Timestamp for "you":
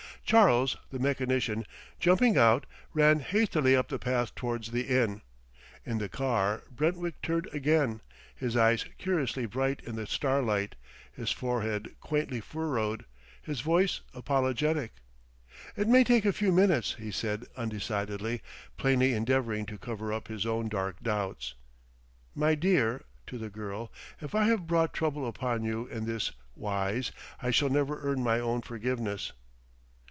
25.65-25.87